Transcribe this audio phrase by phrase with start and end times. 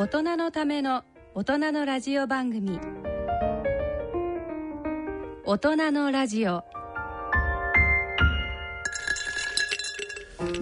[0.00, 1.02] 大人のための
[1.34, 2.78] 大人のラジオ番組。
[5.44, 6.62] 大人のラジオ。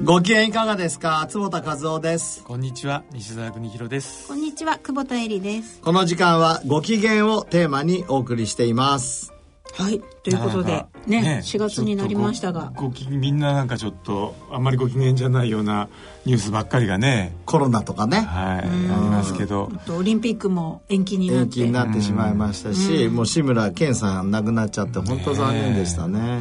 [0.02, 1.26] ご機嫌いかがですか？
[1.28, 2.44] 坪田和夫です。
[2.44, 3.04] こんにちは。
[3.12, 4.26] 西澤邦弘です。
[4.26, 4.78] こんにちは。
[4.78, 5.82] 久保田恵里です。
[5.82, 9.34] この時間はご機嫌をテーマにお送りしています
[9.76, 10.00] はい。
[10.22, 12.72] ということでねね4月になりましたが。
[12.74, 15.88] ごきみんななんかちょっとあんまりご機嫌じゃないような
[16.24, 18.20] ニュースばっかりがねコロナとかね。
[18.20, 19.70] はいありますけど。
[19.90, 21.42] オリンピックも延期になって。
[21.42, 26.40] 延期になってしまいましたしもう志村けんさん亡くなっちゃって本当残念でしたね。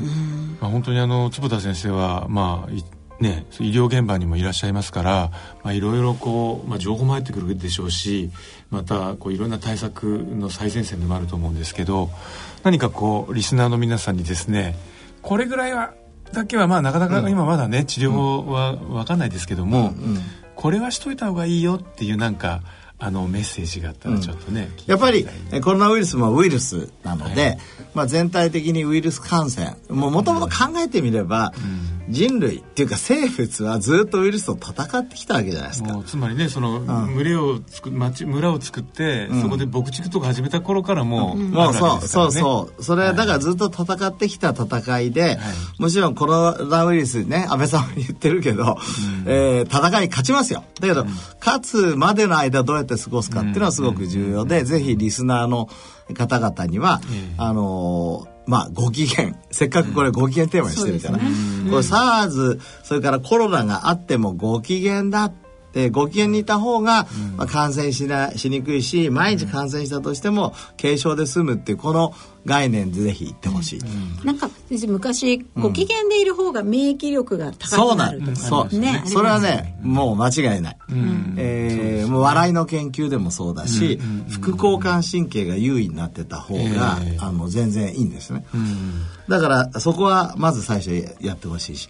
[0.62, 5.32] まあ、本当にあの坪田先生はまあね、医療現場にもいらっしゃいますから
[5.64, 8.30] まあいろいろこう、まあ、情報も入ってくるでしょうし
[8.70, 12.10] またこういろんな対策の最前線でもあると思うんですけど
[12.64, 14.76] 何かこうリスナーの皆さんにですね
[15.22, 15.94] これぐらいは
[16.34, 19.94] だけはまあなかなか今まだね、治療法は分かんないですけども、
[20.56, 22.62] これはしといた方がいいよっていうなんか
[22.98, 25.28] あのメッセージがあったらちょっとね、うん、やっぱり
[25.62, 27.58] コロナウイルスもウイルスなので、はい、
[27.94, 36.02] まあ、全体的にウイルス感染もともと考えてみれば、うん、人類っていうか生物はずっとウイルスと戦ってきたわけじゃないですか。
[36.06, 42.84] つまりねその、群れをつく町村を作って、そこで牧畜とか始めた頃からもう、もうそうそうそう。
[42.84, 45.38] それはだからずっと戦ってきた戦いで、はい、
[45.80, 48.78] もちろんコロナウイルスね安倍さんも言ってるけど、
[49.26, 50.64] うん、えー、戦いに勝ちますよ。
[50.80, 51.06] だけど、
[51.40, 55.70] 勝つまでの間どうやって過ごすかっていうのはすごく重要で、ぜひリスナーの
[56.14, 57.02] 方々には、
[57.38, 59.36] あのまあ、ご機嫌。
[59.52, 61.18] せっかくこれご機嫌テーマにしてるから。
[61.18, 61.30] これ
[61.78, 65.32] SARS、それからコロナがあってもご機嫌だ
[65.76, 67.06] でご機嫌にいた方が、
[67.36, 72.14] まあ、感染しなしにくいし毎日感染したとしても軽症で済むっていうこの
[72.46, 73.84] 概念でぜひ言ってほしい、う
[74.24, 74.50] ん、なんか
[74.88, 79.04] 昔ご機嫌でいる方が免疫力が高くなるとか、そうそうね。
[79.06, 84.00] それはねもう間違いない、うん、えー、もう笑いの研究でもそうだし、
[84.30, 88.46] 副交感神経が優位になってた方が、あの全然いいんですね、
[89.28, 91.90] だからそこはまず最初やってほしいし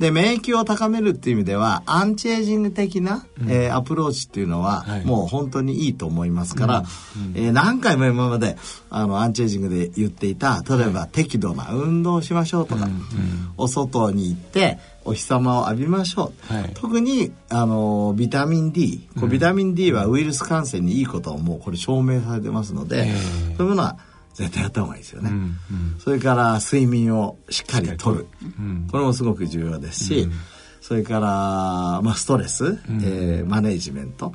[0.00, 6.84] で免疫を高めるっていう意味ではアンチエイジング的な、うん、えー、アプローチっていうのは、はい、もう本当にいいと思いますから、
[7.16, 7.26] うん。
[7.26, 8.56] うん、えー、何回も今まで
[8.88, 12.92] あのアンチエイジングで言っていた例えば、適度な運動をしましょうとか、うん。
[12.92, 13.00] うん、
[13.58, 23.12] お外に行ってお日様を浴びましょう、はい、特にあのビタミン D こビタミン D はウイルス感染にいいことをもうこれ証明されてますので、
[23.58, 23.98] そういうものは
[24.34, 25.56] 絶対やった方がいいですよね、うんうん、
[25.98, 30.32] それから睡眠をしっかりとる、うん、これもすごく重要ですし、うん、
[30.80, 31.20] それから、
[32.02, 34.32] まあ、ストレス、うん、えー、マネージメント、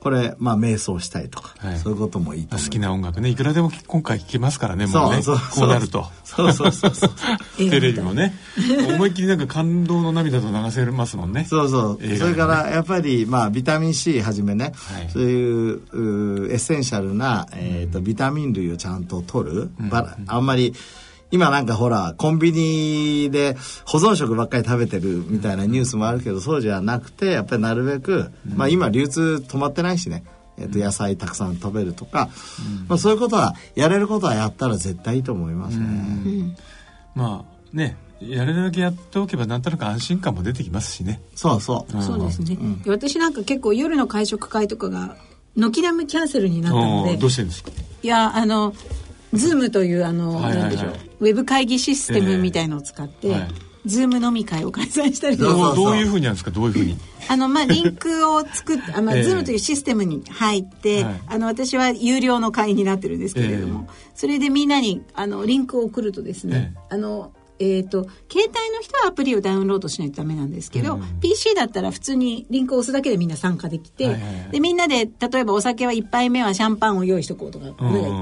[0.00, 5.22] これ、まあ、瞑想したいとか、はい、そういうこともいいと好きな音楽ねいくらでも今回聴けますからねもうね。
[5.22, 6.06] そうこうなると。
[6.24, 7.10] そうそうそうそう。
[7.56, 8.34] テレビもね。
[8.94, 11.46] 思いっきりなんか感動の涙と流せますもんね。
[11.48, 15.74] そうそう、ね、それからやっぱり、まあ、ビタミン C はじめね、はい、そういう
[16.50, 19.90] エッセンシャルな、えーと、ビタミン類をちゃんと取る、うん、
[20.26, 20.74] あんまり
[21.30, 30.24] 今なんかほら、コンビニで保存食ばっかり食べてるみたいなニュースもあるけど、そうじゃなくて、やっぱりなるべく、まあ今流通止まってないしね、
[30.56, 32.30] えー、と野菜たくさん食べるとか、
[32.88, 36.56] まあそういうことは、やれることはやったら絶対いいと思いますね。
[37.14, 41.20] まあね、やれるだけやっておけばなんとなく安心感も出てきますしね。
[41.34, 42.02] そうそう。
[42.02, 45.16] そうですね、うん、私なんか結構夜の会食会とかが
[45.54, 47.16] 軒並みキャンセルになったので。
[47.16, 47.70] どうしてんですか？
[48.02, 48.72] いやあの
[49.32, 53.48] Zoom というあの、はいはいはい、でしょうウェブ会議システムみたいのを使って、えーはい、
[53.86, 56.50] Zoom 飲み会を開催したりどうどういうふうになんですか？
[56.50, 56.96] どういうふうに？
[57.30, 77.74] あのまあリンクを作ってあ、まあ、 Zoom というシステムに入って、はい、あの私は有料の会になってるんですけれども、えー、それでみんなにあのリンクを送るとですね、えー、あのえーと、携帯の人はアプリをダウンロードしないとダメなんですけど、うん、PC だったら普通にリンクを押すだけでみんな参加できて、はいはいはい、でみんなで例えばお酒は1杯目はシャンパンを用意しとこうとか,、か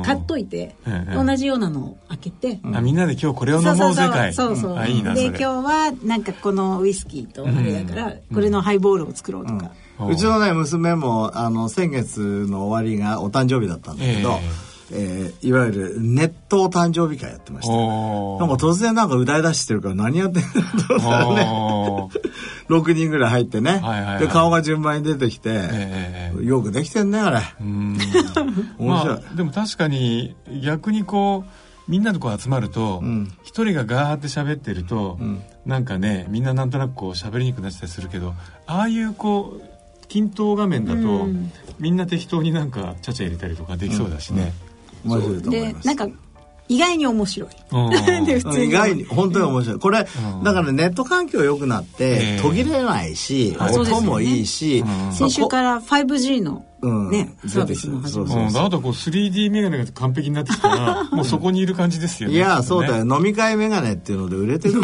[0.05, 0.77] 買っといて、
[1.15, 4.35] 同じようなのを開けて、あみんなで今日これを飲もうぜかい。
[4.35, 4.75] そうそう
[5.15, 9.73] で今日はなんかこのウイスキーとあれだから、これのハイボールを作ろうとか。
[9.99, 17.73] うちのね娘もあの先月の終わりがお誕生日だったんだけど、えーえー、いわゆるネット誕生日会やってました。
[17.75, 17.83] なん
[18.49, 20.49] か突然なんか歌い出してるから何やってんだ
[20.89, 22.11] ろうとね。
[22.69, 23.73] 6人ぐらい入ってね。
[23.73, 27.41] はいはいはい、で、顔が順番に出てきて、えー、よくできてんね、あれ。
[27.61, 28.45] 面白
[28.79, 29.35] い、まあ。
[29.35, 33.01] でも確かに逆にこう、みんなでこう集まると、
[33.45, 38.35] 一、うん、人がガーって喋ってると、うん、なんかね、みんななんとなくこう喋りにくくなったりするけど、
[38.67, 44.53] ああいうこう、均等画面だと、うん、みんな適当になんかちゃちゃ入れたりとかできそうだしね。
[45.51, 46.09] でなんか
[46.69, 47.51] 意外に面白い。
[48.67, 49.79] 意外に本当に面白い。
[49.79, 50.07] これ、
[50.43, 58.51] だからネット環境良くなって途切れないし、音もいいし、先週から 5G のね、サービスも始まる。
[58.59, 62.35] あとこう 3D メガネが完璧になってきたら、 もうそこにいる感じですよね。
[62.35, 63.05] いや、そうだよ。
[63.05, 64.81] 飲み会メガネっていうので売れてる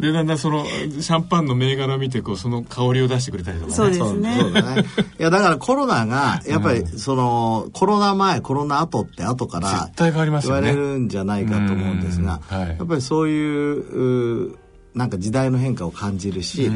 [0.00, 3.76] で、だんだんその、シャンパンの銘柄見て、こう、その香りを出してくれたりとかね。
[3.76, 4.38] そうですね。
[4.40, 4.84] そうだね。
[5.18, 10.72] いや、だからコロナが、やっぱり、その、コロナ前、コロナ後って後から、絶対変わりますよね。
[10.72, 14.56] 言われるんじゃないかと思うんですが、やっぱりそういう、
[14.94, 16.70] なんか時代の変化を感じるし、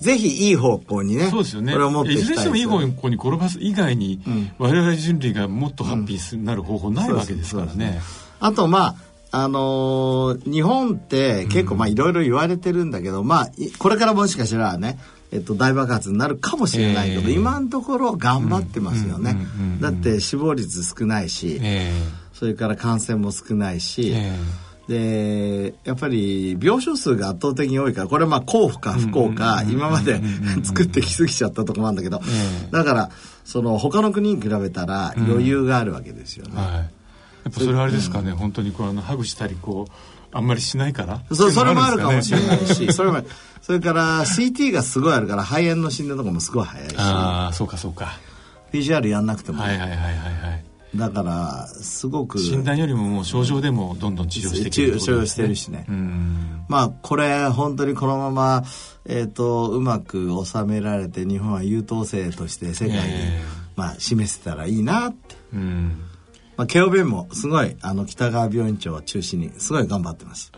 [0.00, 8.00] ぜひいい方向にねそうですよねいずれにしてもいい方向に転ばす以外に、うん、我々人類がもっとハッピーになる方法ないわけですからね。
[8.40, 8.94] あとまあ
[9.32, 14.98] あのー、日本って結構まあいろいろ言われてるんだけど、うん、まあこれからもしかしたらね
[15.32, 19.34] えっと、大爆発になるかもしれないけど、えー、今のところ頑張ってますよね、
[19.80, 30.20] だって死亡率少ないし、えー、それから感染も少ないし、えーでやっぱり病床数が圧倒的に多いからこれはまあ幸福か不幸か今まで
[30.64, 32.20] 作ってきすぎちゃったとこなんだけど
[32.70, 33.10] だから
[33.44, 36.52] その他の国に比べたら余裕があるわけですよね。
[36.56, 36.90] はい、
[37.44, 39.92] やっぱそれはあれですかね、うん、本当にこうあのハグしたりこう
[40.36, 41.22] あんまりしないから？
[41.32, 42.92] そそれもあるかもしれないし。
[42.92, 43.22] それも
[43.60, 46.96] それから CT がすごいあるから肺炎の診断とかもすごい早いし。
[46.98, 48.18] ああそうかそうか。
[48.72, 49.62] PCR やんなくても。
[49.62, 50.10] はいはいはいはいは
[50.54, 50.64] い。
[50.96, 55.86] だからすごく診断よりももう症状でもどんどん治療している、ね、治療してるしね。
[56.68, 58.64] まあこれ本当にこのまま、
[59.06, 65.34] えーと、うまく収められて日本は優等生として世界に、えー、まあ、示せたらいいなって、
[66.56, 70.52] まあ、慶応病院もすごいあの北川病院長を中心にすごい頑張ってます。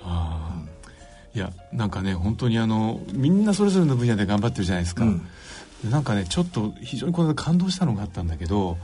[1.34, 8.78] いやなんかね本当にあのみんなそれぞれの分野で頑張ってるじゃないですか、うん、なんかねちょっと非常にこの感動したのがあったんだけど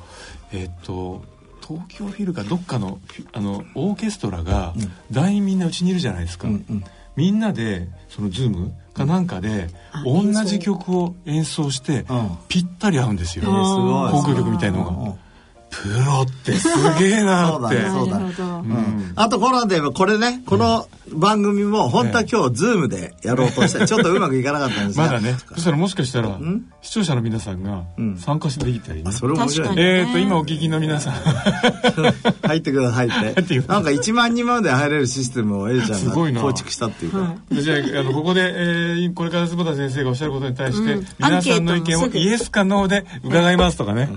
[0.53, 1.23] えっ、ー、と
[1.65, 2.99] 東京フィルかどっかの
[3.33, 4.75] あのオーケストラが、
[5.13, 6.85] 団員みんなうちにいるじゃないですか、うんうん、
[7.15, 9.69] みんなでその Zoom かなんかで、
[10.05, 12.05] 同じ曲を演奏して、
[12.49, 15.30] ぴったり合うんですよ、交響曲みたいのが。
[15.71, 16.69] プロってす
[16.99, 17.81] げえなって。
[17.91, 25.37] そうだねそうだ、うん、あとコロナでこれねこの番組も本当は今日 Zoom でやろうとしてちょっとうまくいかなかったんですが まだね。
[25.55, 26.39] そしたらもしかしたら
[26.83, 27.85] 視聴者の皆さんが
[28.19, 31.15] 参加してできたりね、それ面白い、ね、えっ、ー、と今お聞きの皆さん。
[32.47, 33.11] 入ってくださいっ
[33.45, 33.61] て。
[33.61, 44.09] なんか1万人まで入れるシステムをエリちゃんが構築したっていうか、はい、じゃああのここで、えー、これから坪田先生がおっしゃることに対して、うん、皆さんの意見をイエスかノーで伺いますとかね、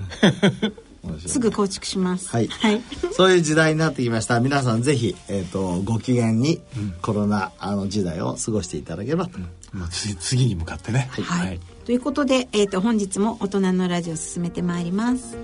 [1.26, 2.28] すぐ構築します。
[2.28, 2.48] はい。
[2.48, 4.40] はい、そういう時代になってきました。
[4.40, 6.60] 皆さんぜひ、えっ、ー、と、ご機嫌に
[7.02, 9.38] コロナ、あの時代を過ごしていただければと。
[9.38, 11.08] うん、まあ、次、次に向かってね。
[11.10, 11.24] はい。
[11.24, 15.36] はい、ということで、えっ、ー、と、本日も大人のラジオを進めてまいります。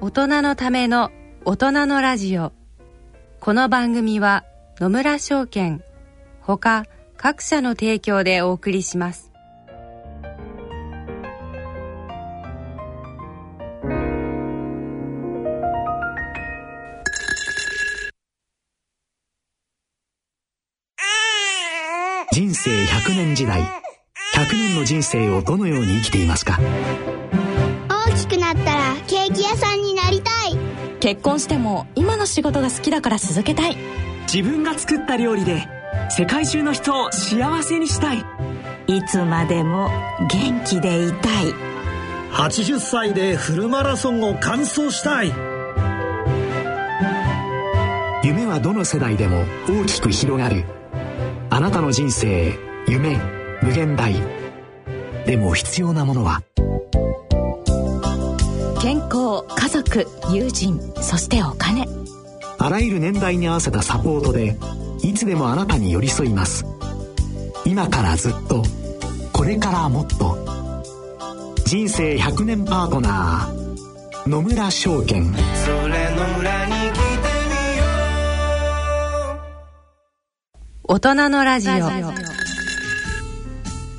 [0.00, 1.10] 大人のための
[1.44, 2.52] 大人のラジオ。
[3.40, 4.44] この番組は
[4.80, 5.82] 野村証券、
[6.40, 6.84] ほか
[7.16, 9.27] 各社の提供でお送りします。
[24.48, 26.58] 100年の人生をどのように生きていますか？
[27.90, 30.56] 大きくなったらケーキ屋さんになりたい。
[31.00, 33.76] 結婚しても今の仕事が好きだから続けたい。
[34.22, 35.68] 自分が作った料理で
[36.08, 38.24] 世界中の人を幸せにしたい。
[38.86, 39.90] いつまでも
[40.30, 41.52] 元気でいたい。
[42.32, 45.28] 80歳でフルマラソンを完走したい。
[48.24, 50.64] 夢はどの世代でも大きく広がる。
[51.50, 53.18] あなたの人生夢
[53.60, 54.14] 無限大
[55.28, 56.42] でも必要なものは。
[58.80, 61.86] 健康家族友人そしてお金。
[62.56, 64.56] あらゆる年代に合わせたサポートで
[65.02, 66.64] いつでもあなたに寄り添います。
[67.66, 68.62] 今からずっと
[69.30, 70.38] これからもっと。
[71.66, 75.34] 人生100年パートナー野村証券。
[75.34, 76.78] それの裏に
[80.84, 82.37] 大人のラジオ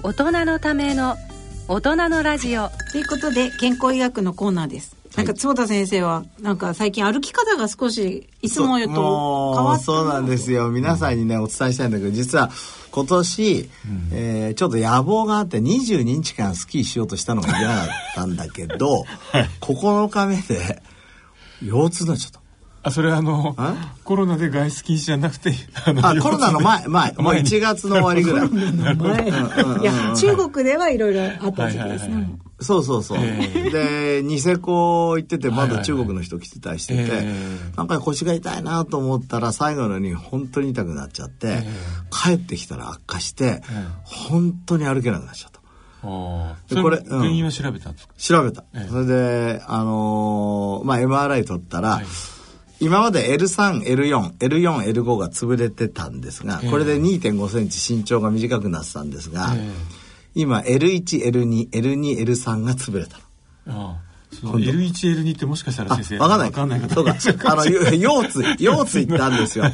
[0.02, 1.18] 大人のための
[1.68, 2.70] 大人のラジオ。
[2.94, 4.96] ということで健康医学のコーナーです。
[5.18, 10.70] なんか坪田先生はなんか最近歩き方が少しいつもよと変わったそうなんですよ。
[10.70, 12.50] 皆さんにねお伝えしたいんだけど実は
[12.92, 19.04] 今年、うん、えー、ちょっと野望があって22日間スキーしようとしたのが嫌だったんだけど、
[19.34, 20.82] はい、9日目で
[21.62, 22.39] 腰痛になっちゃった
[22.82, 23.56] あそれはあの
[24.04, 25.54] コロナで外出禁止じゃなくて
[26.02, 28.50] あコロナの前前もう1月の終わりぐらい。
[29.82, 33.20] いや中国ではいろいろあった時期ですね、そうそうそう。
[33.20, 37.26] で、ニセコ行ってて、まだ中国の人来てたりしてて、
[37.78, 41.64] なんか腰が痛いなと思ったら、最後のに本当に痛くなっちゃって、
[42.12, 43.62] 帰ってきたら悪化して、
[44.04, 45.60] 本当に歩けなくなっちゃった。
[46.76, 48.64] でこれ、原因は調べたんですか、調べた。
[48.90, 52.02] それで、あのまあ、MRI 取ったら、
[52.80, 59.54] 今まで L3、L4、L4、L5 が潰れてたんですが、これで2.5センチ身長が短くなってたんですが、
[60.36, 63.20] 今 L1、L2、L2、L3 が潰れた
[63.68, 63.90] の。
[63.92, 64.10] ああ
[64.48, 66.18] L1、L2 ってもしかしたら先生。
[66.20, 66.48] わかんない。
[66.50, 67.54] わかんないそうか。
[67.54, 69.66] あの、腰椎、腰椎行ったんですよ。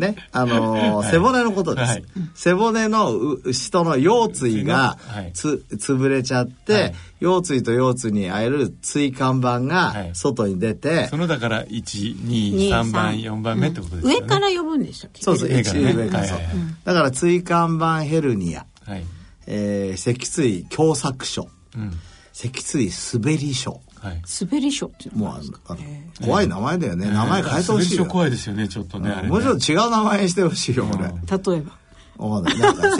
[0.00, 1.90] ね、あのー背骨のことです。
[1.92, 2.04] はい、
[2.34, 3.12] 背骨の
[3.52, 4.98] 人の腰椎が
[5.34, 15.22] つ、潰れちゃって、はい、腰椎と腰椎に会える椎間板が外に出て、そのだから1、2、3番、4番目ってことですね、上から呼ぶんでしたっけ？
[15.22, 16.38] そうそう、上から、ね、上から、そう。
[16.84, 19.04] だから椎間板ヘルニア、はい、
[19.46, 21.92] えー、脊椎狭窄症、うん、
[22.32, 25.40] 脊椎滑り症、はい、滑り書ってもうあ
[25.74, 25.78] の。
[26.24, 28.06] 怖い名前だよね、名前変えてほしいよ。
[28.06, 31.80] 怖いですよねちょっとねもうちょっと違う名前にしてほしいよ俺例えば。
[32.20, 32.90] 思わなんか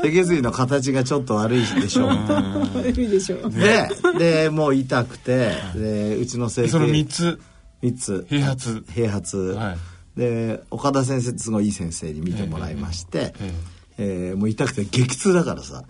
[0.00, 2.06] 脊髄の形がちょっと悪いでしょ。
[2.06, 3.48] 悪いでしょ。
[3.50, 6.68] ででもう痛くてでうちの整形。
[6.68, 7.40] その3つ。
[7.82, 8.26] 3つ。
[8.30, 8.84] 併発。
[8.88, 9.76] 併発、は
[10.16, 13.52] い、で岡田先生すごいいい先生に見てもらいまして、え
[13.98, 14.30] え。
[14.30, 15.82] えー、もう痛くて激痛だからさ。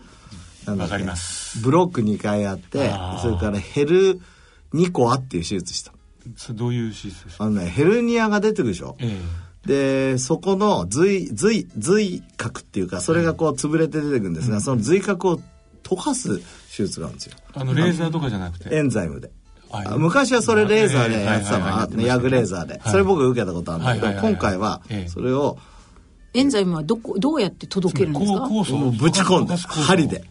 [0.67, 1.59] わかります。
[1.61, 4.23] ブロック2回やってそれからヘル
[4.75, 5.93] ニコアっていう手術した。
[6.37, 7.45] それどういう手術ですか？
[7.45, 8.97] あのね、ヘルニアが出てくるでしょ。
[8.99, 9.21] え
[9.67, 9.69] え、
[10.13, 15.41] で、そこの髄、髄、髄核っていうか、それがこう潰れて出てくるんですが、うん、その髄核を
[15.83, 16.39] 溶かす
[16.75, 17.37] 手術があるんですよ。
[17.55, 18.75] あの、レーザーとかじゃなくて？
[18.75, 19.31] エンザイムで。
[19.99, 22.81] 昔はそれレーザーでやってたの、ヤグレーザーで。
[22.87, 25.59] それ僕受けたことあるんだけど、今回はそれを、
[26.33, 28.49] エンザイムはどこ、どうやって届けるんですか？
[28.49, 30.25] ぶち込んで、針で。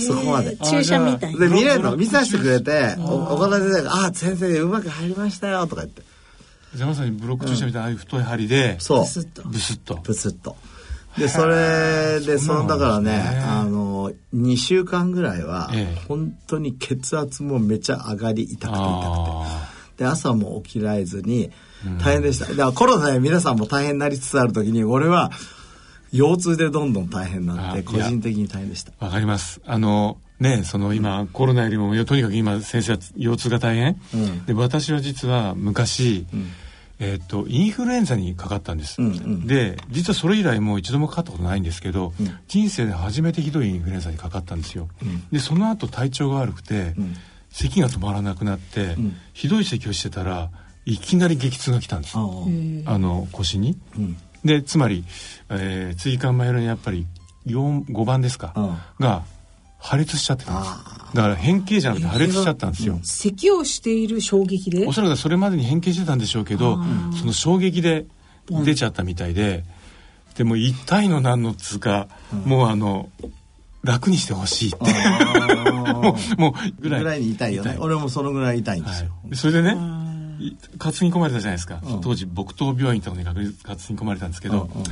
[0.00, 0.56] そこまで。
[0.56, 1.38] 注射みたいな。
[1.38, 6.02] で、見れるの見させてくれて、岡田先生が、あ、先生うまく入りましたよ、とか言って。
[6.74, 9.00] じゃまさにブロック注射みたいな、ああいう太い針で、そう。
[9.00, 9.42] ブスッと。
[9.44, 9.94] ブスッと。
[10.02, 10.56] ブスッと。
[11.18, 15.70] で、それで、その、だからね、あの、2週間ぐらいは、
[16.08, 19.10] 本当に血圧もめちゃ上がり、痛くて痛
[19.92, 20.02] くて。
[20.02, 21.50] で、朝も起きられずに、
[22.00, 22.46] 大変でした。
[22.46, 25.30] だからコロナで皆さんも大変になりつつある時に、俺は、
[26.14, 28.92] 腰痛でどんどん大変になって個人的に大変でした。
[29.04, 29.60] わかります。
[29.66, 36.50] あのねその今、うん、コロナよりもとにかく今先生は腰痛が大変、うん、で私は実は昔、うん、
[37.00, 42.12] えっ、とインフルエンザにかかったんです、うんうん、で実はそれ以来もう一度もかかったことないんですけど、
[42.46, 44.88] 人生で初めてひどいインフルエンザにかかったんですよ、
[45.32, 46.94] でその後体調が悪くて、
[47.50, 48.96] 咳が止まらなくなって、
[49.32, 50.50] ひどい咳をしてたら
[50.84, 52.16] いきなり激痛が来たんです。
[52.16, 52.18] あ
[52.98, 53.76] の腰に、
[54.44, 55.04] でつまり、
[55.50, 57.06] えー、椎間板にやっぱり
[57.46, 59.22] 5番ですか、うん、が
[59.78, 60.74] 破裂しちゃってたんです。
[61.14, 62.98] だから変形じゃなくて破裂しちゃったんですよ。
[63.02, 64.86] 咳をしている衝撃で？
[64.86, 66.78] おそらくそれまでに変形してたんでしょうけど
[67.18, 68.06] その衝撃で
[68.64, 69.64] 出ちゃったみたいで、
[70.30, 73.10] うん、でも痛いのなんのつうか、うん、もうあの
[73.82, 74.78] 楽にしてほしいって。
[75.70, 77.00] もうもうぐらい。
[77.00, 77.76] ぐらいに痛いよね。
[77.78, 80.03] 俺もそのぐらい痛いんですよ、はい、それでね
[80.78, 84.86] 担ぎ込まれたじゃないですか、うん、当時木刀病院とかに担ぎ込まれたんですけど、うんうん、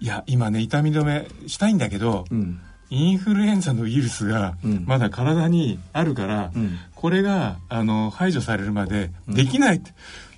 [0.00, 9.92] いや今ね痛み止めしたいんだけど、うん、インフルエンザのウイルスがまだ体にあるから、うん、これがあの排除されるまでできないって、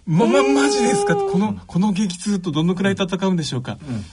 [0.06, 1.14] ま、ま、マジですか？
[1.14, 4.04] このこの激痛とどのくらい戦うんでしょうか、うん、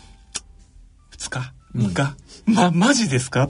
[1.18, 2.16] 2日3日、
[2.46, 3.50] ま、マジですか、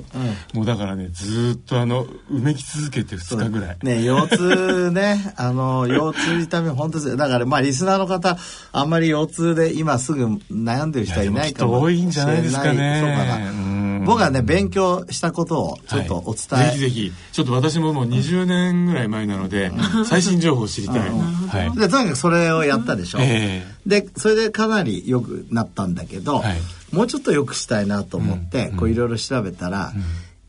[0.53, 3.77] うん、もうだからね、ずっとあの、うめき続けて2日ぐらい。
[3.83, 8.37] ね、腰痛ね、 あの、腰痛痛み本当ですだからまあ、リスナーの方、
[8.71, 11.99] あんまり腰痛で今すぐ悩んでる人はいないかもしれない。
[11.99, 12.99] 多いんじゃないですかね。
[13.01, 13.75] そうかな。
[14.05, 17.11] 僕はね、勉強したことをちょっとお伝え、はい、ぜひぜひ。
[17.31, 19.71] ちょっと私ももう20年ぐらい前なので、
[20.05, 20.99] 最新情報を知りたい。
[20.99, 21.77] はい。
[21.77, 23.17] で、とにかくそれをやったでしょ。
[23.21, 26.57] えー、で、それでかなり良くなったんだけど、はい
[26.95, 29.93] もうちょっと良くしたいなと思って、こういろいろ調べたら、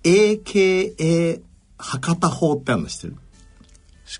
[0.04, 1.40] AKA
[1.76, 3.16] 博多法ってあるの知ってる？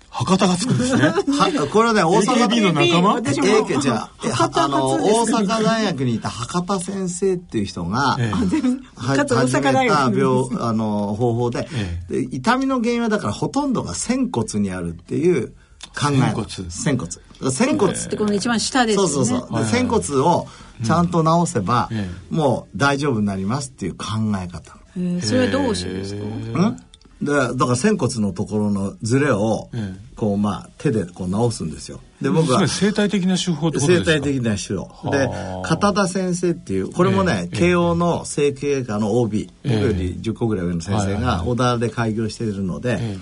[0.09, 1.03] 博多がつくんですね。
[1.39, 4.11] は、これはね、大阪 AKB の仲間 ?AK、じゃあ、
[4.53, 15.53] あの、大阪大学にいた博多先生っていう人が、ええ、始めた病、あの、方法で、ええ、で、痛みの原因はだからほとんどが仙骨にあるっていう
[15.95, 16.17] 考え。
[16.17, 16.47] 仙骨。
[16.69, 17.11] 仙骨。
[17.51, 19.07] 仙骨ってこの一番下ですね。
[19.07, 19.65] そうそうそう。
[19.65, 20.47] 仙骨を
[20.83, 21.89] ちゃんと直せば、
[22.29, 24.05] もう大丈夫になりますっていう考
[24.43, 24.77] え方。
[25.21, 26.75] それはどうしてですか？
[27.21, 29.69] でだから仙骨のところのズレを、
[30.15, 31.99] こうまあ手でこう直すんですよ。
[32.21, 34.11] で僕は生態的な手法ってことですか？
[34.11, 35.09] 生態的な手法。
[35.09, 35.27] で
[35.63, 43.17] 片田先生っていうこれもね、慶応の整形科の OB、僕より10個ぐらい上の先生が小田で開業しているので、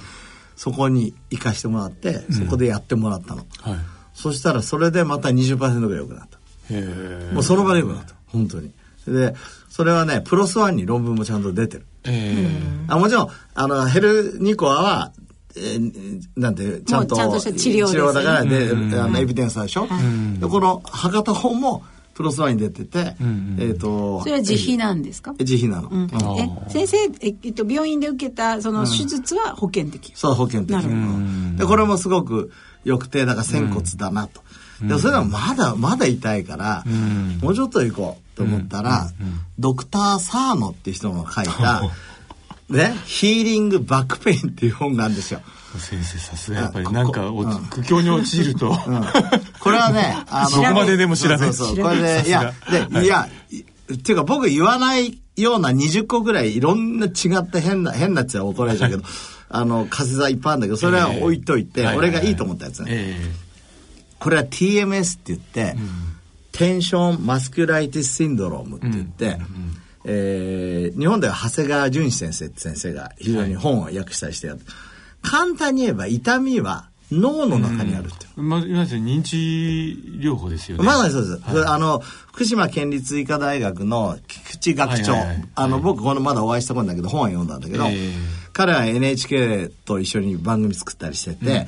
[0.58, 3.78] そこに行かしてもらってそこでやってもらったの、はい、
[4.14, 6.35] そしたらそれでまた20%ぐらい良くなった
[7.34, 8.16] もうその場で良くなった。
[8.28, 8.72] 本当に。
[9.08, 9.36] で
[9.70, 11.86] それはねプロスワンに論文もちゃんと出てる。
[12.88, 15.12] あもちろんあのヘルニコアは
[15.58, 19.88] えー、なんてちゃんと治療、治療だからで、あのエビデンスでしょ、
[20.38, 21.82] でこの博多本も
[22.14, 23.16] プロスワンに出てて、
[23.58, 25.34] えっ、とそれは自費なんですか？
[25.40, 25.90] 自費なの、
[26.68, 30.76] え先生、えっと、病院で受けたその手術は保険的、そう保険的。
[31.58, 32.52] でこれもすごく
[32.84, 34.42] よくてだから仙骨だなと、
[34.82, 36.84] でもそれでもまだまだ痛いから、
[37.42, 39.10] もうちょっと行こうと思ったら、
[39.60, 41.84] ドクター・サーノって人が書いた
[42.70, 45.42] ね、ヒーリングバックペインっていう本があるんですよ。
[45.78, 48.76] 先生さすがやっぱりなんか、うん、苦境に陥ると、うん、
[49.60, 51.54] これはね あのここまででも知らない。
[51.54, 53.28] そうそうこれでいやで、はい、いや
[53.94, 59.04] っていうか僕言わないような20個ぐらいいろんな違った変な変なやつは怒られちゃうけど
[59.50, 63.45] あの仮説はいっぱいあるんだけどそれは置いといて、えー、俺がいいと思ったやつね、えー、
[64.26, 65.90] これは TMS って言って、うん、
[66.52, 69.42] テンションマスクライティスシンドロームって言って、うんうん
[70.06, 74.74] えー、日本では長谷川淳先生って先生が非常に本を訳したりしてやって、はい、
[75.22, 78.42] 簡単に言えば痛みは脳の中にあるっていう。
[78.42, 79.36] まあ、今認知
[80.20, 80.84] 療法ですよね。
[80.84, 81.42] まさにそうです。
[81.44, 85.14] はい、あの、福島県立医科大学の菊池学長。
[85.54, 91.68] あの、僕このまだお会いしたことないけど、本は読んだんだけど、えー彼は NHK と一緒に番組作ったりしてて、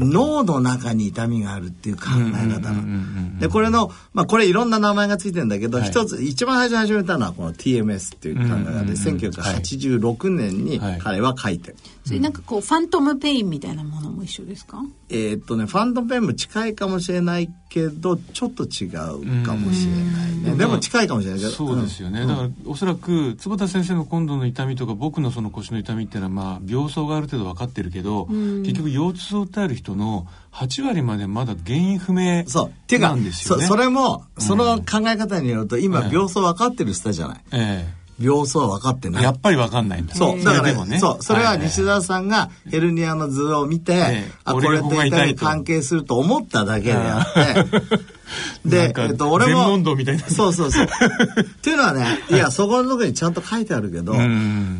[0.00, 3.38] 脳の中に痛みがあるっていう考え方の。
[3.38, 11.76] で、これの、まあこれいろんな名前がついてるんだけど、一、はい、つ、一番最初に始めたのはこの TMS っていう考え方で、1986年に彼は書いてる。
[12.04, 14.82] それなんかこう、 phantom pain みたいなものも一緒ですか？
[15.10, 20.56] えっとね、 phantom pain も近いかもしれないけど、ちょっと違うかもしれないね。
[20.56, 21.52] でも近いかもしれないけど。
[21.52, 22.22] そうですよね。
[22.22, 32.68] うん、だから、おそらく、坪田先生の今度の痛みとか、僕のその腰の痛みっていうのは、まあ、病巣がある程度分かってるけど、結局、腰痛を訴える人の8割までまだ原因不明そう。
[32.68, 37.40] っていうか、そそれも、その考え方によると、今、病巣分かってる人じゃない。
[37.52, 39.22] ええ病巣は分かってない。
[39.22, 40.14] やっぱり分かんないんだ。
[40.14, 40.44] そう。
[40.44, 41.22] だから、ね、そう。
[41.22, 47.98] それは西澤さんがヘルニアの図を見て、あ、これと痛み関係すると思っただけであって、
[48.64, 49.64] で、えっと、俺も。
[49.64, 50.28] 問答みたいな。
[50.28, 50.86] そうそうそう。
[50.86, 54.14] っていうのはね、いや、そこのところにちゃんと書いてあるけど、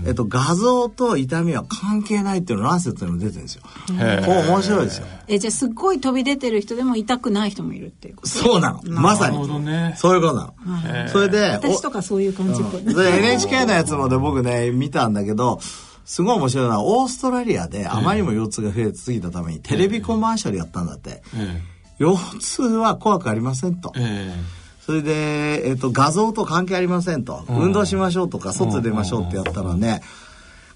[0.07, 3.63] えっと、画像と痛みは関係ないっていうのランセットにも出てるんですよ。
[3.91, 5.07] 面白いですよ。
[5.29, 8.29] え、じゃあすっごい飛び出てる人でも痛くない人もいるっていうこと？
[8.29, 8.81] そうなの。
[8.87, 9.65] まさに。
[9.65, 10.53] ね、そういうことな
[11.05, 11.09] の。
[11.09, 12.81] それで、私とかそういう感じっぽい。
[12.81, 15.61] うん、NHK のやつもで僕ね、見たんだけど、
[16.05, 21.23] すごい面白いのは、オーストラリアであまりにも腰痛が増えすぎたために、テレビコマーシャルやったんだって。
[21.35, 23.93] ええ腰痛は怖くありませんと。
[23.97, 27.45] えー、それで、えっ、ー、と、画像と関係ありませんと。
[27.49, 30.03] 運動しましょうとか、外出ましょうってやったらね、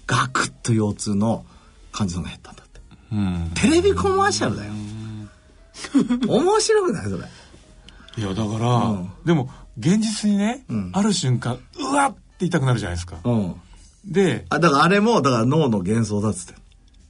[0.07, 1.45] ガクッと腰痛の
[1.91, 2.81] 患者さんが減ったんだって。
[3.11, 4.71] うん、テレビコマーシャルだよ。
[6.27, 7.23] 面白くないそれ。
[8.17, 13.17] いや、だから、うん、でも、現実にね、うん、ある瞬間、うわって痛くなるじゃないですか。
[13.23, 13.55] うん、
[14.05, 16.58] で、あ、だからあれも、だから脳の幻想だっつって。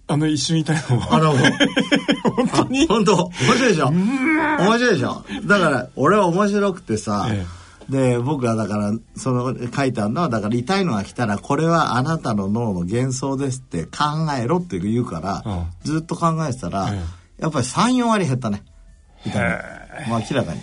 [0.10, 0.80] あの一瞬いたの
[1.14, 1.32] あの、
[2.36, 2.88] 本当に？
[2.88, 3.16] 本当？
[3.16, 3.88] 面白いでしょ？
[3.90, 5.24] 面白いでしょ？
[5.46, 7.46] だから、俺は面白くてさ、え
[7.90, 14.00] え、で、僕はだから、その書いてあるのは、だから痛いのが来たら、これはあなたの脳の幻想ですって考
[14.38, 17.00] えろって言うから、うん、ずっと考えてたら、え、
[17.40, 18.64] やっぱり3、4割減ったね。
[19.26, 19.46] 痛み。
[20.10, 20.62] まあ明らかに。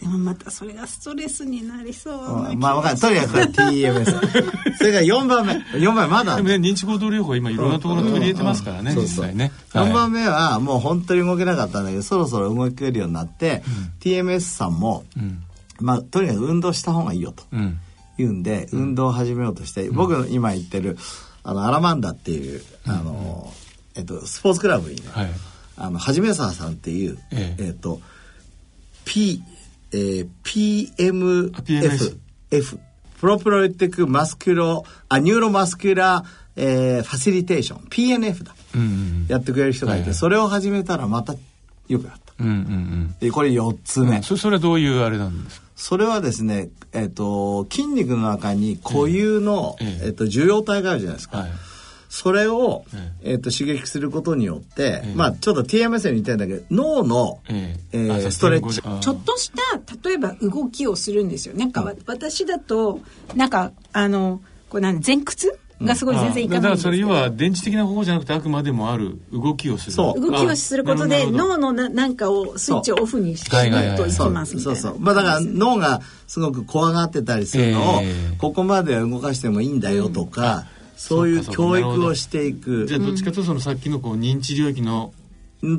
[0.00, 3.00] でもまたそれがストレスになりそうな、うん、まあ分かる。
[3.00, 5.52] とにかく TMS それが4番目。
[5.54, 6.36] 4番目まだ。
[6.36, 15.42] でもね認知行動療法今いろんなところ取り入れてますからね、実際ね、はい、4番目はもう本当に動けなかったんだけどそろそろ動けるようになって、うん、TMS さんも、うん、
[15.80, 17.44] まあとにかく運動した方がいいよと
[18.16, 20.98] 言うんで、運動を始めようとして、僕の今言ってる
[21.42, 23.52] あのアラマンダっていうあの、
[23.96, 25.30] えっと、スポーツクラブにね、はい、
[25.76, 27.64] あのはじめささんっていう、ええ。
[27.66, 28.00] えっと
[29.08, 29.42] P
[29.92, 32.18] えー、PMF、
[32.50, 32.78] F、
[33.20, 36.24] proprioceptive muscular、あ、 neuromuscular、
[36.56, 38.54] えー、 facilitation、PNF だ。
[38.74, 41.34] うんうん、やってくれる人がいて、はいはい、それを始めたらまた
[41.88, 42.32] よくなった。
[42.40, 44.36] うんうんうん、で、これ4つ目、うん、そ。
[44.36, 45.66] それはどういうあれなんですか？
[45.74, 51.38] それはですね、えっ、ー、と、筋肉の中に固有の、えー、えー、と、受容体があるじゃないですか。
[51.38, 51.50] はい
[52.08, 52.84] それを、
[53.22, 58.80] えー、と刺激することによって、まあちょっと TMS に似てるんだけど脳の、えー、ストレッチ。
[58.80, 61.72] ちょっとした例えば動きをするんですよなん。
[61.72, 63.00] か、私だと
[63.34, 64.40] なんかあの
[64.70, 69.96] これ何前屈がすごい全然いかないんですけど、だからそれ要は電池的な方法じゃなくてあくまでもある動きをする。
[69.96, 74.80] 動きをすることで脳のななんかをスイッチをオフにしないといきますみたいな。
[74.80, 78.02] そうそうまあだから脳がすごく怖がってたりするのを、
[78.38, 80.66] ここまで動かしてもいいんだよとか、
[80.98, 85.14] そういう教育をしていくじゃあどっちかというとそのさっきのこう認知領域の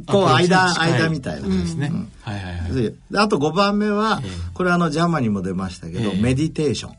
[0.08, 1.47] と間間みたいな。
[1.47, 2.95] ですね、はいはいはい。
[3.15, 4.21] あと5番目は、
[4.53, 6.95] これあのジャマにも出ましたけど、メディテーション。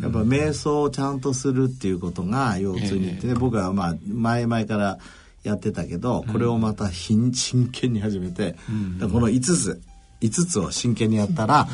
[0.00, 4.98] やっぱ瞑想をちゃんとするっていうことが腰痛にってね、僕はまあ前々から
[5.42, 7.32] やってたけどこれをまた真
[7.72, 8.54] 剣に始めて、
[9.00, 9.80] この5つ
[10.20, 11.68] 5つを真剣にやったら、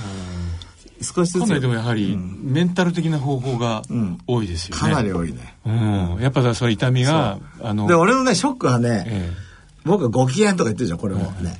[1.03, 1.41] 少しずつ。
[1.41, 3.83] かなりでもやはり、メンタル的な方法が
[4.27, 9.37] 多いですよね、かなり多いね、うん、やっぱそれ痛みがあので俺のねショックはね、ええ、
[9.85, 11.31] 僕はご機嫌とか言ってるじゃんこれも。
[11.33, 11.59] ね、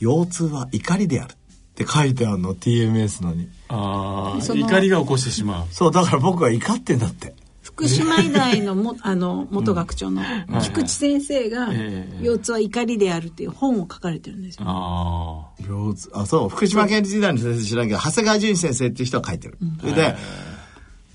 [0.00, 1.36] 腰痛は怒りであるっ
[1.74, 3.48] て書いてあるの TMS のに。
[3.68, 5.66] ああ怒りが起こしてしまう。
[5.70, 7.34] そうだから僕は怒ってんだって
[7.80, 10.22] 福島医大のもあの元学長の
[10.62, 11.68] 菊池先生が
[12.20, 16.48] 「腰痛は怒りである」っていう本を書かれてるんですよ、あ腰痛あそう。
[16.50, 20.16] 福島県立医大の先生知らんけど長谷川淳先生っていう人が書いてる、それで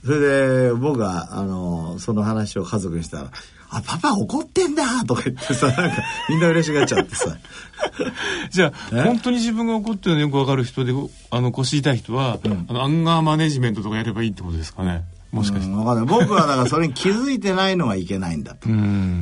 [0.03, 3.31] それで僕があのその話を家族にしたら
[3.69, 7.37] あ、パパ怒ってんだとか言ってさ、なんか、みんな嬉しがっちゃってさ。
[8.49, 10.93] じゃあ、本当に自分が怒ってるのよくわかる人で、
[11.31, 15.03] あの、腰痛い人は、うん、あの、アンガーマネジメントとかやればいいってことですかね。
[15.35, 15.75] もしかして。
[15.75, 16.05] かんない。
[16.05, 18.69] 僕はだからそれに気づいてないのがいけないんだと。
[18.69, 18.71] い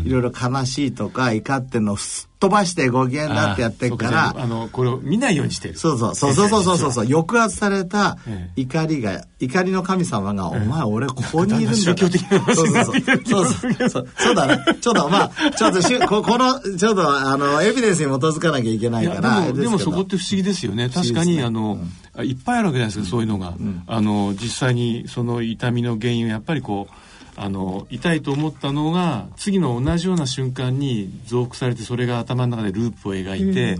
[0.09, 4.35] ろいろ悲しいとか怒ってんのすっ飛ばしてご機嫌だってやってるから。
[4.37, 5.77] あのこれを見ないようにしてる。
[5.77, 6.15] そうそう。
[6.15, 7.07] そうそうそうそうそう。
[7.07, 8.17] 抑圧された
[8.57, 13.01] 怒りが怒りの神様が「お前俺ここにいるんだ」宗教的なそうそうそう。
[13.25, 14.07] そうそう。
[14.17, 14.65] そうだね。
[14.81, 19.51] ちょっとまあちょっとしここのちょっとあのエビデンスに基づかなきゃいけないから。
[19.53, 20.89] でもそこって不思議ですよね。
[20.89, 21.79] 確かにあの、
[22.23, 23.53] いっぱいあるわけじゃないですかそういうのが、
[23.87, 26.93] あの実際にその痛みの原因をやっぱりこう
[27.35, 33.73] あの痛いと思ったのが次の同じような瞬間に増幅されてそれが頭の中でループを描いて、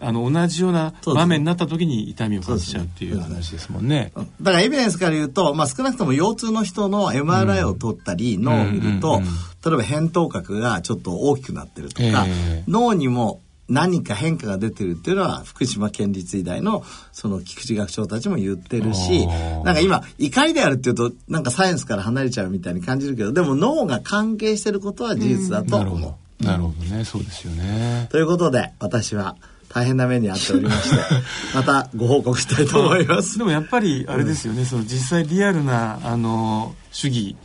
[0.00, 4.12] うん、あの同じような場面になった時に痛みを感じちゃうっていう話ですもんね。
[4.40, 9.20] だからエビデンスから言うと、まあ、少なくとも腰痛の人の MRI を取ったり、脳を見ると、
[9.64, 26.14] 例えば扁桃核がちょっと大きくなってるとか、えー、脳にも何か変化が出てるっていうのは福島県立医大のその菊池学長たちも言ってるしなんか今怒りであるっていうとなんかサイエンスから離れちゃうみたいに感じるけどでも脳が関係してることは事実だと思う。
[26.40, 28.08] うん、なるほどねそうですよね。
[28.10, 29.36] ということで私は
[29.68, 30.96] 大変な目に遭っておりまして
[31.54, 33.38] またご報告したいと思います。
[33.38, 37.36] でも やっぱりあれですよね、うん、その実際リアルなあの主義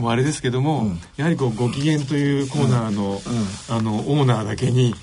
[0.00, 4.94] もあれですけども、うん、やはりこうご機嫌というコーナーの、うん、あのオーナーだけに、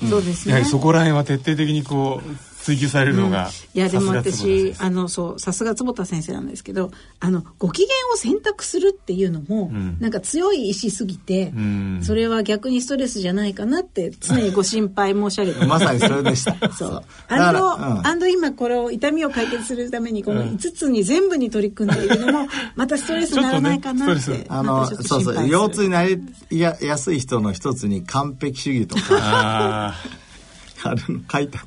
[0.46, 16.56] やはりそこら辺は徹底的にこう追求されるのが、うん、いやでも私あのそうさすが坪田先生なんですけどあのご機嫌を選択するっていうのも、うん、なんか強い意志すぎて、うん、それは逆にストレスじゃないかなって常にご心配申し上げてまさにそれでした。
[16.74, 17.04] そう。
[17.28, 29.96] アンド、うん、アンド今これを痛みを解決するためにこの5つに全部に取り組んでいるのもまたストレスにならないかなって、ね、あのそうそう腰痛になりややすい人の一つに完璧主義とか
[30.84, 31.66] あるの書いた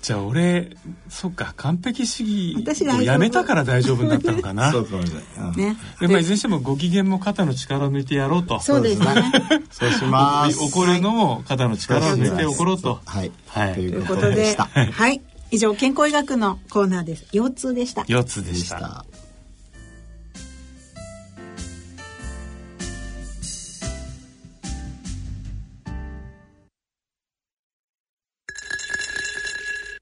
[0.00, 0.70] じゃあ俺
[1.08, 4.70] そっか完璧主義をやめたから大丈夫になったのかな。
[4.72, 8.60] そうかもしれない、ね、やっぱりいずれにしてもご機嫌も肩の力を抜いてやろうと。
[8.60, 9.06] そうですね。
[9.70, 10.58] そうします。
[10.62, 13.00] 怒るのも肩の力を抜いて怒ろうと。
[13.04, 14.56] はい、はい、ということで。
[14.56, 15.20] はい。
[15.50, 17.26] 以上健康医学のコーナーです。
[17.32, 18.04] 腰痛でした。
[18.06, 19.04] 腰痛でした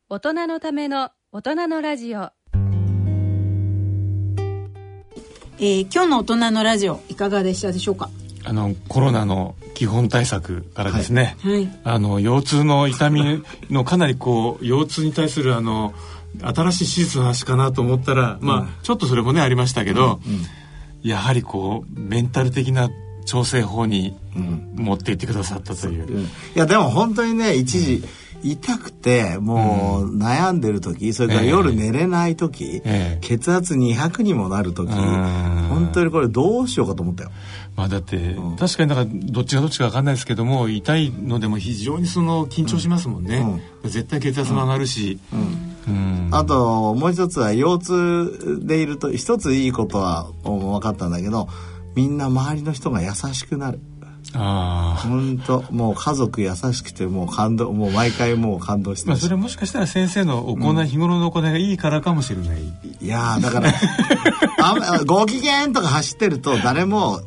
[0.08, 2.30] 大人のための大人のラジオ、
[5.58, 8.08] えー、今日の大人のラジオいかがでしたでしょうか？
[8.44, 15.92] あのコロナの基本対策からですね、はいはい、あの腰痛の痛みのかなりこう腰痛に対するあの
[16.40, 20.42] 新しい手術の話かなと思ったら、まあ、うん、ちょっとそれもねありましたけど、うんうん、
[21.02, 22.90] やはりこうメンタル的な
[23.24, 24.16] 調整法に
[24.76, 26.28] 持っていってくださったという。
[26.54, 28.04] いやでも本当にね一時、
[28.52, 37.30] 痛くてもう悩んでる時、それから夜寝れない時、えー、血圧200にもなる時、本当にこれどうしようかと思ったよ。
[37.76, 45.18] まあだって、うん、確かになんかどっちがどっちか分かんないですけども痛いのでも非常にその緊張しますもんね、うん、絶対血圧も上がるし、
[45.87, 51.48] うん、あともう一つは腰痛でいると一ついいことは分かったんだけど
[51.94, 53.80] みんな周りの人が優しくなる。
[54.34, 62.58] ああ本当もう家族優しくてもう感動もう毎回もう感動してまあそれもしかしたら先生の行い、うん、日頃の行いがいいからかもしれない。
[63.00, 63.72] いやだから
[64.60, 67.20] あご機嫌とか走ってると誰も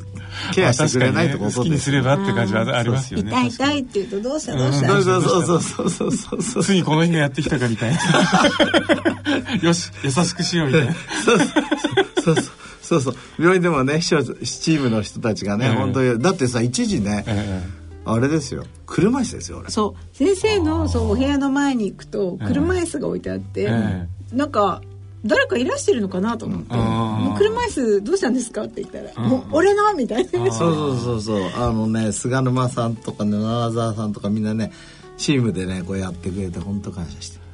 [0.53, 3.29] ケアしてくれないってこと好きにすればって感じはありますよね。
[3.29, 7.99] 痛い痛いって言うとどうしたどうした、そうそうそうそうそうそうついにこの日がやってきたかみたいな
[9.61, 11.47] よし優しくしようみたいなそうそう
[12.23, 12.45] そうそう
[13.01, 18.65] そう病院でもね秘書チームの人たちがね、えー、本当にだってさ一時ね、えー、あれですよ。
[18.85, 20.15] 車椅子ですよそう。
[20.15, 24.81] 先生のそうお部屋の前に行くと車椅子が置いてあって、えー、なんか
[25.25, 30.29] 誰かいらしてるのかなと思って「もう車椅子どうしたんですか?」って言ったら「もう俺の」みたいな。
[30.31, 31.41] そうそうそうそう。
[31.55, 34.71] あのね菅沼さんとかね奈良沢さんとかみんなね
[35.17, 37.48] チームでねこうやってくれて本当感謝して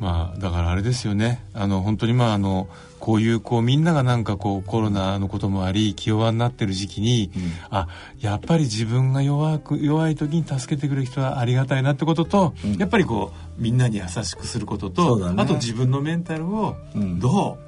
[0.00, 1.44] まあだからあれですよね。
[1.54, 7.88] あの本当にまああのこういうこうみんながなんかこうコロナのこともあり気弱になってる時期に、うん、あ
[8.20, 17.67] やっぱり自分が弱く弱い時に助けてくれる人はありがたいなってことと、うん、やっぱりこうみんなに優しくすることと、ね、あと自分のメンタルをどう、う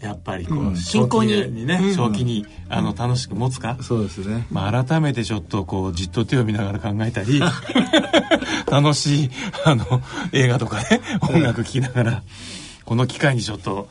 [0.00, 7.40] やっぱりこう、うん、にね、うん、正気に、あの楽しく持つか、そうですね、まあ、改めてちょっとこうじっと手を見ながら考えたり
[8.70, 9.30] 楽しい
[9.64, 12.22] あの映画とかね音楽聴きながら、
[12.84, 13.88] この機会にちょっと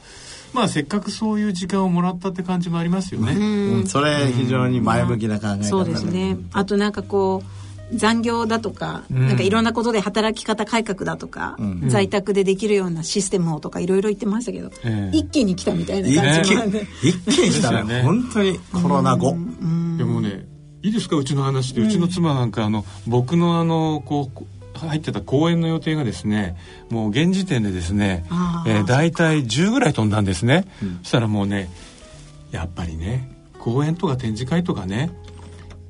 [0.54, 3.34] まあせっかくそういう時間をもらったって感じもありますよね。
[3.34, 6.38] うん、それ非常に前向きな考え方、そうですね。
[6.54, 7.63] あとなんかこう
[7.96, 18.02] 残業だとか、うん、なんかいろんなことで働き方改革だとか、うん、在宅でできるようなシステムをとかいろいろ言ってましたけど、えー、一気に来たみたいな感じもある一気に来たね。
[18.04, 20.46] 本当にコロナ後、うん、でもね
[20.82, 24.44] いいですかうちの話で、うちの妻なんかあの僕のあのこう
[24.78, 26.58] 入ってた公演の予定がですね
[26.90, 28.26] もう現時点でですね、
[28.66, 30.66] えー、大体10ぐらい飛んだんですね、
[31.04, 31.70] そしたらもうね
[32.52, 33.30] やっぱりね
[33.60, 35.10] 公演とか展示会とかね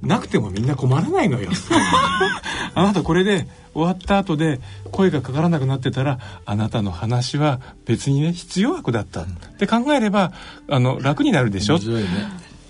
[0.04, 1.50] なくてもみんな困らないのよ。
[2.76, 4.60] あなたこれで終わった後で
[4.92, 9.22] 声がかからなくなってたらあなたの話は別にね必要悪だった。
[9.22, 9.26] っ
[9.58, 10.32] て考えれば
[10.70, 11.82] あの楽になるでしょ、ね、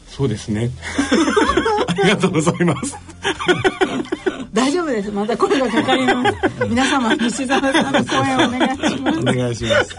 [0.07, 0.69] そうですね。
[1.87, 2.95] ありがとうございます。
[4.53, 5.11] 大丈夫です。
[5.11, 6.37] また声がかかります。
[6.69, 9.19] 皆様西澤さんの声をお願いします。
[9.19, 9.95] お願いします。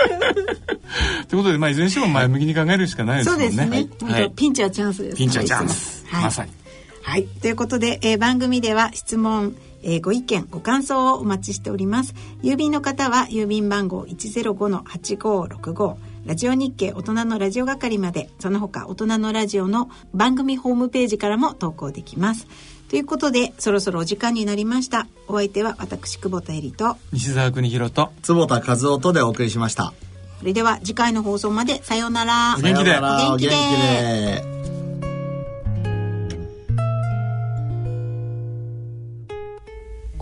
[1.28, 3.32] ということで、まあ、いずれにしても前向きに考えるしかないですね。
[3.32, 3.88] そうですね。
[4.04, 5.16] はい、ピンチはチャンスです。
[5.16, 6.06] ピンチはチャンス。
[6.08, 6.63] はい、まさに。
[7.04, 7.26] はい。
[7.26, 12.14] ということで、えー、番組では質問、えー、ご意見、ご感想をお待ちしております。
[12.42, 22.46] 郵便の方は郵便番号105-8565ラジオ日経大人のラジオ係まで、その他大人のラジオの番組ホームページからも投稿できます。
[22.88, 25.06] ということで、そろそろお時間になりました。
[25.28, 29.92] お相手は私、久保田恵里と、西澤邦弘と、坪田和夫とでお送りしました。
[30.38, 32.56] それでは次回の放送まで、さようなら。
[32.56, 32.90] 元気で。
[32.98, 34.53] 元気で。